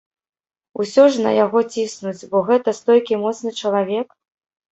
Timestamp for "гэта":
2.49-2.69